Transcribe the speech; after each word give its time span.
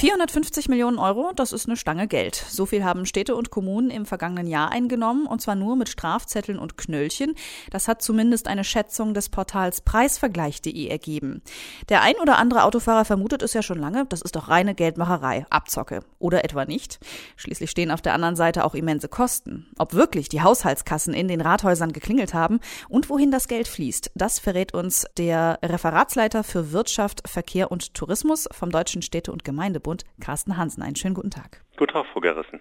450 0.00 0.70
Millionen 0.70 0.98
Euro, 0.98 1.32
das 1.36 1.52
ist 1.52 1.66
eine 1.66 1.76
Stange 1.76 2.08
Geld. 2.08 2.34
So 2.34 2.64
viel 2.64 2.84
haben 2.84 3.04
Städte 3.04 3.36
und 3.36 3.50
Kommunen 3.50 3.90
im 3.90 4.06
vergangenen 4.06 4.46
Jahr 4.46 4.70
eingenommen, 4.72 5.26
und 5.26 5.42
zwar 5.42 5.56
nur 5.56 5.76
mit 5.76 5.90
Strafzetteln 5.90 6.58
und 6.58 6.78
Knöllchen. 6.78 7.34
Das 7.68 7.86
hat 7.86 8.00
zumindest 8.00 8.48
eine 8.48 8.64
Schätzung 8.64 9.12
des 9.12 9.28
Portals 9.28 9.82
preisvergleich.de 9.82 10.86
ergeben. 10.86 11.42
Der 11.90 12.00
ein 12.00 12.14
oder 12.14 12.38
andere 12.38 12.64
Autofahrer 12.64 13.04
vermutet 13.04 13.42
es 13.42 13.52
ja 13.52 13.60
schon 13.60 13.78
lange, 13.78 14.06
das 14.06 14.22
ist 14.22 14.36
doch 14.36 14.48
reine 14.48 14.74
Geldmacherei, 14.74 15.44
Abzocke. 15.50 16.00
Oder 16.18 16.44
etwa 16.44 16.64
nicht. 16.64 16.98
Schließlich 17.36 17.70
stehen 17.70 17.90
auf 17.90 18.00
der 18.00 18.14
anderen 18.14 18.36
Seite 18.36 18.64
auch 18.64 18.74
immense 18.74 19.08
Kosten. 19.08 19.66
Ob 19.76 19.92
wirklich 19.92 20.30
die 20.30 20.40
Haushaltskassen 20.40 21.12
in 21.12 21.28
den 21.28 21.42
Rathäusern 21.42 21.92
geklingelt 21.92 22.32
haben 22.32 22.60
und 22.88 23.10
wohin 23.10 23.30
das 23.30 23.48
Geld 23.48 23.68
fließt, 23.68 24.12
das 24.14 24.38
verrät 24.38 24.72
uns 24.72 25.04
der 25.18 25.58
Referatsleiter 25.62 26.42
für 26.42 26.72
Wirtschaft, 26.72 27.28
Verkehr 27.28 27.70
und 27.70 27.92
Tourismus 27.92 28.48
vom 28.50 28.70
Deutschen 28.70 29.02
Städte- 29.02 29.32
und 29.32 29.44
Gemeindebund 29.44 29.89
Bund, 29.90 30.04
Carsten 30.20 30.56
Hansen. 30.56 30.84
Einen 30.84 30.94
schönen 30.94 31.14
guten 31.14 31.32
Tag. 31.32 31.62
Guten 31.76 31.92
Tag, 31.92 32.06
Frau 32.12 32.20
Gerrissen. 32.20 32.60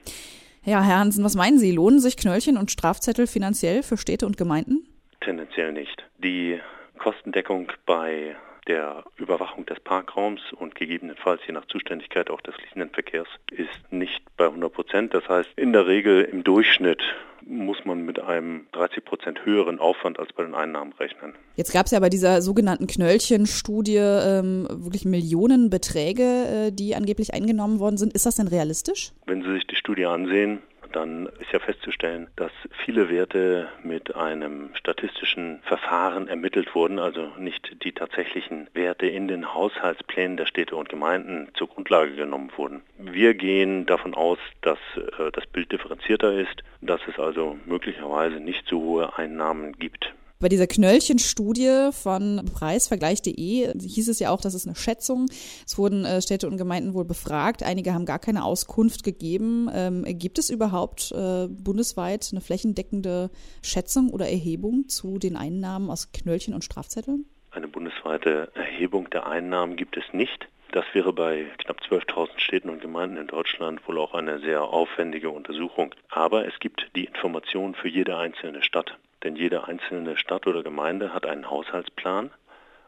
Ja, 0.63 0.81
Herr 0.81 0.97
Hansen, 0.97 1.23
was 1.23 1.35
meinen 1.35 1.59
Sie? 1.59 1.71
Lohnen 1.71 1.99
sich 1.99 2.17
Knöllchen 2.17 2.57
und 2.57 2.71
Strafzettel 2.71 3.27
finanziell 3.27 3.83
für 3.83 3.97
Städte 3.97 4.25
und 4.25 4.35
Gemeinden? 4.35 4.87
Tendenziell 5.21 5.71
nicht. 5.71 6.03
Die 6.17 6.59
Kostendeckung 6.97 7.71
bei 7.85 8.35
der 8.67 9.03
Überwachung 9.17 9.67
des 9.67 9.79
Parkraums 9.79 10.41
und 10.53 10.73
gegebenenfalls 10.73 11.41
je 11.45 11.53
nach 11.53 11.65
Zuständigkeit 11.65 12.31
auch 12.31 12.41
des 12.41 12.55
fließenden 12.55 12.89
Verkehrs 12.89 13.27
ist 13.51 13.91
nicht 13.91 14.23
bei 14.35 14.45
100 14.45 14.73
Prozent. 14.73 15.13
Das 15.13 15.29
heißt, 15.29 15.49
in 15.55 15.71
der 15.71 15.85
Regel 15.85 16.23
im 16.23 16.43
Durchschnitt 16.43 17.03
muss 17.49 17.83
man 17.83 18.05
mit 18.05 18.19
einem 18.19 18.67
30 18.73 19.03
Prozent 19.03 19.43
höheren 19.43 19.79
Aufwand 19.79 20.19
als 20.19 20.31
bei 20.33 20.43
den 20.43 20.53
Einnahmen 20.53 20.93
rechnen. 20.93 21.33
Jetzt 21.55 21.73
gab 21.73 21.87
es 21.87 21.91
ja 21.91 21.99
bei 21.99 22.09
dieser 22.09 22.41
sogenannten 22.41 22.87
Knöllchen-Studie 22.87 23.97
ähm, 23.97 24.67
wirklich 24.69 25.05
Millionenbeträge, 25.05 26.67
äh, 26.67 26.71
die 26.71 26.95
angeblich 26.95 27.33
eingenommen 27.33 27.79
worden 27.79 27.97
sind. 27.97 28.13
Ist 28.13 28.25
das 28.25 28.35
denn 28.35 28.47
realistisch? 28.47 29.11
Wenn 29.25 29.41
Sie 29.41 29.51
sich 29.53 29.65
die 29.67 29.75
Studie 29.75 30.05
ansehen, 30.05 30.59
dann 30.91 31.27
ist 31.39 31.51
ja 31.51 31.59
festzustellen, 31.59 32.27
dass 32.35 32.51
viele 32.83 33.09
Werte 33.09 33.69
mit 33.83 34.15
einem 34.15 34.69
statistischen 34.75 35.59
Verfahren 35.63 36.27
ermittelt 36.27 36.73
wurden, 36.75 36.99
also 36.99 37.31
nicht 37.37 37.83
die 37.83 37.91
tatsächlichen 37.91 38.67
Werte 38.73 39.07
in 39.07 39.27
den 39.27 39.53
Haushaltsplänen 39.53 40.37
der 40.37 40.45
Städte 40.45 40.75
und 40.75 40.89
Gemeinden 40.89 41.49
zur 41.53 41.67
Grundlage 41.67 42.15
genommen 42.15 42.51
wurden. 42.57 42.81
Wir 42.97 43.33
gehen 43.33 43.85
davon 43.85 44.13
aus, 44.13 44.39
dass 44.61 44.79
äh, 44.95 45.31
das 45.31 45.45
Bild 45.47 45.71
differenzierter 45.71 46.33
ist, 46.33 46.63
dass 46.81 47.01
es 47.07 47.19
also 47.19 47.57
möglicherweise 47.65 48.39
nicht 48.39 48.67
so 48.67 48.79
hohe 48.79 49.17
Einnahmen 49.17 49.73
gibt. 49.73 50.13
Bei 50.41 50.47
dieser 50.47 50.67
Knöllchenstudie 50.67 51.89
von 51.91 52.49
preisvergleich.de 52.53 53.73
hieß 53.77 54.07
es 54.07 54.19
ja 54.19 54.29
auch, 54.29 54.39
das 54.39 54.53
ist 54.53 54.67
eine 54.67 54.75
Schätzung. 54.77 55.25
Es 55.67 55.77
wurden 55.77 56.05
äh, 56.05 56.21
Städte 56.21 56.47
und 56.47 56.55
Gemeinden 56.55 56.93
wohl 56.93 57.03
befragt. 57.03 57.61
Einige 57.61 57.93
haben 57.93 58.05
gar 58.05 58.19
keine 58.19 58.45
Auskunft 58.45 59.03
gegeben. 59.03 59.69
Ähm, 59.73 60.05
gibt 60.07 60.39
es 60.39 60.49
überhaupt 60.49 61.11
äh, 61.11 61.49
bundesweit 61.49 62.29
eine 62.31 62.39
flächendeckende 62.39 63.31
Schätzung 63.61 64.11
oder 64.11 64.29
Erhebung 64.29 64.87
zu 64.87 65.19
den 65.19 65.35
Einnahmen 65.35 65.89
aus 65.89 66.13
Knöllchen 66.13 66.53
und 66.53 66.63
Strafzetteln? 66.63 67.25
Eine 67.51 67.67
bundesweite 67.67 68.49
Erhebung 68.53 69.09
der 69.09 69.27
Einnahmen 69.27 69.75
gibt 69.75 69.97
es 69.97 70.05
nicht. 70.13 70.47
Das 70.71 70.85
wäre 70.93 71.11
bei 71.11 71.47
knapp 71.57 71.81
12.000 71.81 72.39
Städten 72.39 72.69
und 72.69 72.79
Gemeinden 72.79 73.17
in 73.17 73.27
Deutschland 73.27 73.85
wohl 73.89 73.99
auch 73.99 74.13
eine 74.13 74.39
sehr 74.39 74.63
aufwendige 74.63 75.31
Untersuchung. 75.31 75.93
Aber 76.07 76.47
es 76.47 76.57
gibt 76.59 76.89
die 76.95 77.03
Information 77.03 77.75
für 77.75 77.89
jede 77.89 78.15
einzelne 78.15 78.63
Stadt. 78.63 78.97
Denn 79.23 79.35
jede 79.35 79.67
einzelne 79.67 80.17
Stadt 80.17 80.47
oder 80.47 80.63
Gemeinde 80.63 81.13
hat 81.13 81.25
einen 81.25 81.49
Haushaltsplan 81.49 82.31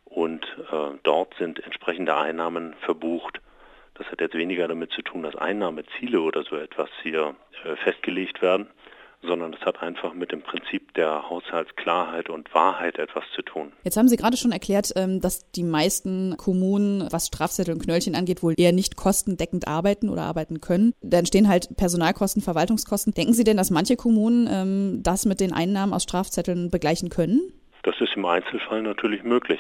und 0.06 0.46
äh, 0.72 0.98
dort 1.04 1.34
sind 1.36 1.64
entsprechende 1.64 2.16
Einnahmen 2.16 2.74
verbucht. 2.82 3.42
Das 3.96 4.08
hat 4.08 4.22
jetzt 4.22 4.36
weniger 4.36 4.68
damit 4.68 4.92
zu 4.92 5.02
tun, 5.02 5.24
dass 5.24 5.36
Einnahmeziele 5.36 6.22
oder 6.22 6.44
so 6.44 6.56
etwas 6.56 6.90
hier 7.04 7.36
äh, 7.66 7.76
festgelegt 7.76 8.42
werden, 8.42 8.68
sondern 9.24 9.54
es 9.54 9.62
hat 9.62 9.82
einfach 9.82 10.14
mit 10.14 10.32
dem 10.32 10.42
Prinzip 10.42 10.94
der 10.96 11.30
Haushaltsklarheit 11.30 12.30
und 12.30 12.54
Wahrheit 12.54 12.98
etwas 12.98 13.24
zu 13.36 13.42
tun. 13.42 13.72
Jetzt 13.84 13.98
haben 13.98 14.08
Sie 14.08 14.18
gerade 14.18 14.38
schon 14.38 14.52
erklärt, 14.52 14.92
ähm, 14.96 15.22
dass 15.22 15.52
die 15.52 15.64
meisten 15.64 16.36
Kommunen, 16.38 17.08
was 17.12 17.28
Strafzettel 17.28 17.74
und 17.74 17.84
Knöllchen 17.84 18.16
angeht, 18.16 18.44
wohl 18.44 18.56
eher 18.58 18.72
nicht 18.72 18.96
kostendeckend 18.96 19.68
arbeiten 19.68 20.10
oder 20.10 20.24
arbeiten 20.24 20.62
können. 20.62 20.94
Da 21.02 21.20
entstehen 21.20 21.48
halt 21.48 21.76
Personalkosten, 21.78 22.42
Verwaltungskosten. 22.42 23.14
Denken 23.14 23.34
Sie 23.34 23.44
denn, 23.44 23.58
dass 23.58 23.70
manche 23.70 23.96
Kommunen 23.96 24.48
ähm, 24.52 25.04
das 25.04 25.26
mit 25.26 25.40
den 25.40 25.54
Einnahmen 25.54 25.94
aus 25.94 26.04
Strafzetteln 26.04 26.72
begleichen 26.72 27.10
können? 27.10 27.42
Das 27.84 28.00
ist 28.00 28.16
im 28.16 28.26
Einzelfall 28.26 28.82
natürlich 28.82 29.24
möglich. 29.24 29.60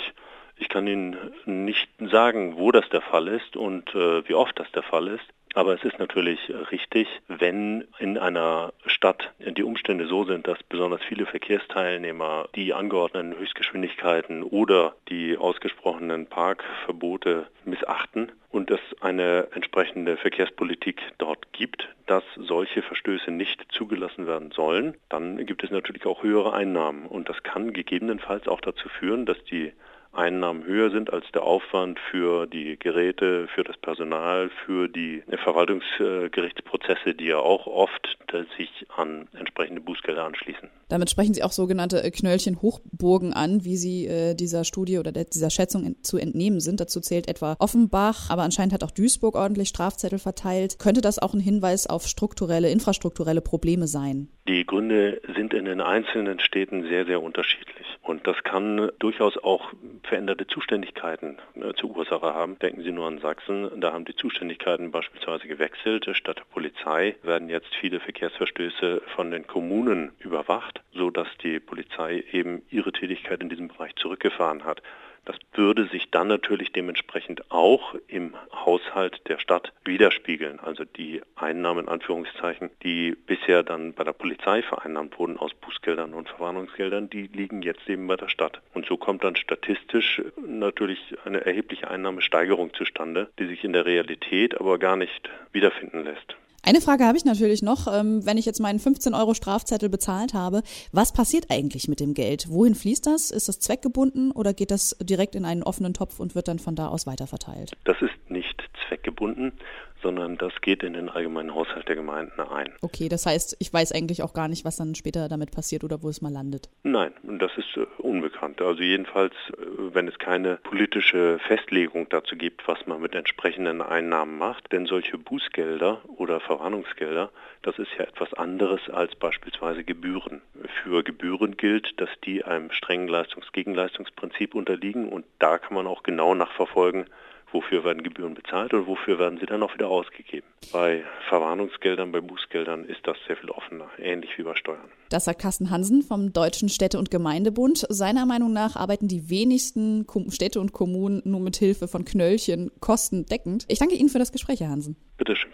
Ich 0.57 0.69
kann 0.69 0.85
Ihnen 0.85 1.17
nicht 1.45 1.89
sagen, 2.11 2.55
wo 2.57 2.71
das 2.71 2.87
der 2.89 3.01
Fall 3.01 3.27
ist 3.27 3.57
und 3.57 3.89
äh, 3.95 4.27
wie 4.27 4.35
oft 4.35 4.59
das 4.59 4.71
der 4.71 4.83
Fall 4.83 5.07
ist. 5.07 5.23
Aber 5.53 5.73
es 5.73 5.83
ist 5.83 5.99
natürlich 5.99 6.39
richtig, 6.71 7.07
wenn 7.27 7.85
in 7.99 8.17
einer 8.17 8.73
Stadt 8.85 9.31
die 9.39 9.63
Umstände 9.63 10.07
so 10.07 10.23
sind, 10.23 10.47
dass 10.47 10.61
besonders 10.63 11.01
viele 11.03 11.25
Verkehrsteilnehmer 11.25 12.47
die 12.55 12.73
angeordneten 12.73 13.37
Höchstgeschwindigkeiten 13.37 14.43
oder 14.43 14.95
die 15.09 15.37
ausgesprochenen 15.37 16.27
Parkverbote 16.27 17.47
missachten 17.65 18.31
und 18.49 18.71
es 18.71 18.79
eine 19.01 19.47
entsprechende 19.53 20.17
Verkehrspolitik 20.17 21.01
dort 21.17 21.51
gibt, 21.53 21.87
dass 22.05 22.23
solche 22.35 22.81
Verstöße 22.81 23.31
nicht 23.31 23.65
zugelassen 23.71 24.27
werden 24.27 24.51
sollen, 24.51 24.95
dann 25.09 25.45
gibt 25.45 25.63
es 25.63 25.71
natürlich 25.71 26.05
auch 26.05 26.23
höhere 26.23 26.53
Einnahmen. 26.53 27.05
Und 27.05 27.29
das 27.29 27.43
kann 27.43 27.73
gegebenenfalls 27.73 28.47
auch 28.47 28.61
dazu 28.61 28.89
führen, 28.89 29.25
dass 29.25 29.41
die 29.45 29.73
Einnahmen 30.13 30.65
höher 30.65 30.91
sind 30.91 31.13
als 31.13 31.25
der 31.33 31.43
Aufwand 31.43 31.99
für 32.11 32.45
die 32.47 32.77
Geräte, 32.77 33.47
für 33.53 33.63
das 33.63 33.77
Personal, 33.77 34.49
für 34.65 34.87
die 34.87 35.23
Verwaltungsgerichtsprozesse, 35.43 37.15
die 37.15 37.27
ja 37.27 37.37
auch 37.37 37.67
oft 37.67 38.17
sich 38.57 38.69
an 38.95 39.27
entsprechende 39.33 39.81
Bußgelder 39.81 40.23
anschließen. 40.23 40.69
Damit 40.89 41.09
sprechen 41.09 41.33
Sie 41.33 41.43
auch 41.43 41.51
sogenannte 41.51 42.01
Knöllchen 42.11 42.61
Hochburgen 42.61 43.33
an, 43.33 43.63
wie 43.63 43.75
sie 43.75 44.07
äh, 44.07 44.35
dieser 44.35 44.63
Studie 44.63 44.99
oder 44.99 45.11
dieser 45.11 45.49
Schätzung 45.49 45.95
zu 46.01 46.17
entnehmen 46.17 46.59
sind. 46.59 46.79
Dazu 46.79 46.99
zählt 47.01 47.27
etwa 47.27 47.55
Offenbach, 47.59 48.29
aber 48.29 48.43
anscheinend 48.43 48.73
hat 48.73 48.83
auch 48.83 48.91
Duisburg 48.91 49.35
ordentlich 49.35 49.69
Strafzettel 49.69 50.19
verteilt. 50.19 50.79
Könnte 50.79 51.01
das 51.01 51.19
auch 51.19 51.33
ein 51.33 51.39
Hinweis 51.39 51.87
auf 51.87 52.07
strukturelle, 52.07 52.69
infrastrukturelle 52.69 53.41
Probleme 53.41 53.87
sein? 53.87 54.29
Die 54.47 54.65
Gründe 54.65 55.21
sind 55.35 55.53
in 55.53 55.65
den 55.65 55.81
einzelnen 55.81 56.39
Städten 56.39 56.83
sehr, 56.83 57.05
sehr 57.05 57.21
unterschiedlich. 57.21 57.90
Und 58.03 58.25
das 58.25 58.41
kann 58.43 58.91
durchaus 58.97 59.37
auch 59.37 59.71
veränderte 60.03 60.47
Zuständigkeiten 60.47 61.37
äh, 61.55 61.73
zur 61.73 61.95
Ursache 61.95 62.33
haben. 62.33 62.57
Denken 62.57 62.81
Sie 62.81 62.91
nur 62.91 63.07
an 63.07 63.19
Sachsen, 63.19 63.79
da 63.79 63.93
haben 63.93 64.05
die 64.05 64.15
Zuständigkeiten 64.15 64.91
beispielsweise 64.91 65.47
gewechselt. 65.47 66.07
Statt 66.13 66.37
der 66.39 66.45
Polizei 66.51 67.15
werden 67.21 67.47
jetzt 67.47 67.73
viele 67.79 67.99
Verkehrsverstöße 67.99 69.03
von 69.15 69.29
den 69.29 69.45
Kommunen 69.45 70.13
überwacht, 70.19 70.81
sodass 70.93 71.27
die 71.43 71.59
Polizei 71.59 72.23
eben 72.31 72.63
ihre 72.71 72.91
Tätigkeit 72.91 73.41
in 73.41 73.49
diesem 73.49 73.67
Bereich 73.67 73.95
zurückgefahren 73.95 74.63
hat. 74.65 74.81
Das 75.25 75.37
würde 75.53 75.87
sich 75.87 76.09
dann 76.09 76.27
natürlich 76.27 76.71
dementsprechend 76.71 77.51
auch 77.51 77.95
im 78.07 78.35
Haushalt 78.53 79.21
der 79.27 79.37
Stadt 79.37 79.71
widerspiegeln. 79.85 80.59
Also 80.59 80.83
die 80.83 81.21
Einnahmen, 81.35 81.87
Anführungszeichen, 81.87 82.71
die 82.83 83.15
bisher 83.27 83.61
dann 83.61 83.93
bei 83.93 84.03
der 84.03 84.13
Polizei 84.13 84.63
vereinnahmt 84.63 85.19
wurden 85.19 85.37
aus 85.37 85.53
Bußgeldern 85.53 86.13
und 86.13 86.29
Verwarnungsgeldern, 86.29 87.09
die 87.09 87.27
liegen 87.27 87.61
jetzt 87.61 87.87
eben 87.87 88.07
bei 88.07 88.15
der 88.15 88.29
Stadt. 88.29 88.61
Und 88.73 88.87
so 88.87 88.97
kommt 88.97 89.23
dann 89.23 89.35
statistisch 89.35 90.21
natürlich 90.43 90.99
eine 91.23 91.45
erhebliche 91.45 91.89
Einnahmesteigerung 91.89 92.73
zustande, 92.73 93.29
die 93.37 93.45
sich 93.45 93.63
in 93.63 93.73
der 93.73 93.85
Realität 93.85 94.59
aber 94.59 94.79
gar 94.79 94.95
nicht 94.95 95.29
wiederfinden 95.51 96.03
lässt. 96.03 96.35
Eine 96.63 96.79
Frage 96.79 97.05
habe 97.05 97.17
ich 97.17 97.25
natürlich 97.25 97.61
noch. 97.63 97.87
Ähm, 97.91 98.25
wenn 98.25 98.37
ich 98.37 98.45
jetzt 98.45 98.59
meinen 98.59 98.79
15 98.79 99.13
Euro 99.13 99.33
Strafzettel 99.33 99.89
bezahlt 99.89 100.33
habe, 100.33 100.61
was 100.91 101.11
passiert 101.11 101.47
eigentlich 101.49 101.87
mit 101.87 101.99
dem 101.99 102.13
Geld? 102.13 102.47
Wohin 102.49 102.75
fließt 102.75 103.07
das? 103.07 103.31
Ist 103.31 103.47
das 103.47 103.59
zweckgebunden 103.59 104.31
oder 104.31 104.53
geht 104.53 104.71
das 104.71 104.95
direkt 105.01 105.35
in 105.35 105.45
einen 105.45 105.63
offenen 105.63 105.93
Topf 105.93 106.19
und 106.19 106.35
wird 106.35 106.47
dann 106.47 106.59
von 106.59 106.75
da 106.75 106.87
aus 106.89 107.07
weiterverteilt? 107.07 107.71
Das 107.85 107.97
ist 108.01 108.29
nicht 108.29 108.61
zweckgebunden, 108.87 109.53
sondern 110.01 110.37
das 110.37 110.53
geht 110.61 110.83
in 110.83 110.93
den 110.93 111.09
allgemeinen 111.09 111.53
Haushalt 111.53 111.87
der 111.87 111.95
Gemeinden 111.95 112.39
ein. 112.41 112.73
Okay, 112.81 113.09
das 113.09 113.25
heißt, 113.25 113.57
ich 113.59 113.71
weiß 113.71 113.91
eigentlich 113.91 114.23
auch 114.23 114.33
gar 114.33 114.47
nicht, 114.47 114.65
was 114.65 114.77
dann 114.77 114.95
später 114.95 115.29
damit 115.29 115.51
passiert 115.51 115.83
oder 115.83 116.01
wo 116.03 116.09
es 116.09 116.21
mal 116.21 116.31
landet. 116.31 116.69
Nein, 116.83 117.11
das 117.23 117.51
ist 117.57 117.77
äh, 117.77 117.85
unbekannt. 117.97 118.61
Also 118.61 118.81
jedenfalls, 118.81 119.33
äh, 119.33 119.93
wenn 119.93 120.07
es 120.07 120.17
keine 120.19 120.57
politische 120.57 121.39
Festlegung 121.47 122.07
dazu 122.09 122.35
gibt, 122.35 122.67
was 122.67 122.85
man 122.85 123.01
mit 123.01 123.15
entsprechenden 123.15 123.81
Einnahmen 123.81 124.37
macht, 124.37 124.71
denn 124.71 124.85
solche 124.85 125.17
Bußgelder 125.17 126.01
oder 126.17 126.39
Verwarnungsgelder, 126.39 127.29
das 127.61 127.77
ist 127.77 127.91
ja 127.97 128.05
etwas 128.05 128.33
anderes 128.33 128.81
als 128.89 129.15
beispielsweise 129.15 129.83
Gebühren. 129.83 130.41
Für 130.83 131.03
Gebühren 131.03 131.57
gilt, 131.57 131.99
dass 132.01 132.09
die 132.25 132.43
einem 132.43 132.71
strengen 132.71 133.07
Leistungs-Gegenleistungsprinzip 133.07 134.55
unterliegen 134.55 135.09
und 135.09 135.25
da 135.39 135.57
kann 135.57 135.75
man 135.75 135.87
auch 135.87 136.03
genau 136.03 136.33
nachverfolgen, 136.33 137.05
wofür 137.51 137.83
werden 137.83 138.03
Gebühren 138.03 138.33
bezahlt 138.33 138.73
und 138.73 138.87
wofür 138.87 139.19
werden 139.19 139.39
sie 139.39 139.45
dann 139.45 139.63
auch 139.63 139.73
wieder 139.73 139.89
ausgegeben. 139.89 140.47
Bei 140.71 141.03
Verwarnungsgeldern, 141.29 142.11
bei 142.11 142.21
Bußgeldern 142.21 142.85
ist 142.85 143.05
das 143.05 143.17
sehr 143.27 143.37
viel 143.37 143.49
offener, 143.49 143.89
ähnlich 143.97 144.31
wie 144.37 144.43
bei 144.43 144.55
Steuern. 144.55 144.89
Das 145.09 145.25
sagt 145.25 145.41
Carsten 145.41 145.69
Hansen 145.69 146.01
vom 146.01 146.33
Deutschen 146.33 146.69
Städte- 146.69 146.99
und 146.99 147.11
Gemeindebund. 147.11 147.85
Seiner 147.89 148.25
Meinung 148.25 148.53
nach 148.53 148.75
arbeiten 148.75 149.07
die 149.07 149.29
wenigsten 149.29 150.05
Städte 150.29 150.59
und 150.59 150.73
Kommunen 150.73 151.21
nur 151.25 151.39
mit 151.39 151.57
Hilfe 151.57 151.87
von 151.87 152.05
Knöllchen 152.05 152.71
kostendeckend. 152.79 153.65
Ich 153.67 153.79
danke 153.79 153.95
Ihnen 153.95 154.09
für 154.09 154.19
das 154.19 154.31
Gespräch, 154.31 154.59
Herr 154.59 154.69
Hansen. 154.69 154.95
Bitteschön. 155.17 155.51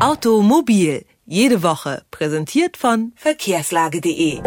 Automobil, 0.00 1.04
jede 1.24 1.62
Woche, 1.62 2.02
präsentiert 2.10 2.76
von 2.76 3.12
verkehrslage.de. 3.16 4.40